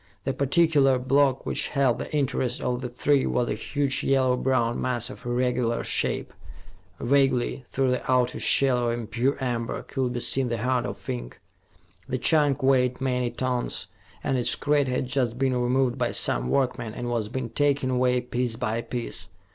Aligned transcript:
The 0.23 0.33
particular 0.33 0.97
block 0.97 1.45
which 1.45 1.67
held 1.67 1.99
the 1.99 2.11
interest 2.11 2.59
of 2.59 2.81
the 2.81 2.89
three 2.89 3.27
was 3.27 3.49
a 3.49 3.53
huge 3.53 4.03
yellow 4.03 4.35
brown 4.35 4.81
mass 4.81 5.11
of 5.11 5.27
irregular 5.27 5.83
shape. 5.83 6.33
Vaguely, 6.99 7.65
through 7.71 7.91
the 7.91 8.11
outer 8.11 8.39
shell 8.39 8.87
of 8.89 8.93
impure 8.97 9.37
amber, 9.39 9.83
could 9.83 10.13
be 10.13 10.19
seen 10.19 10.49
the 10.49 10.57
heart 10.57 10.87
of 10.87 11.07
ink. 11.07 11.39
The 12.09 12.17
chunk 12.17 12.63
weighed 12.63 12.99
many 12.99 13.29
tons, 13.29 13.85
and 14.23 14.39
its 14.39 14.55
crate 14.55 14.87
had 14.87 15.05
just 15.05 15.37
been 15.37 15.55
removed 15.55 15.99
by 15.99 16.13
some 16.13 16.49
workmen 16.49 16.95
and 16.95 17.07
was 17.07 17.29
being 17.29 17.51
taken 17.51 17.91
away, 17.91 18.21
piece 18.21 18.55
by 18.55 18.81
piece. 18.81 19.29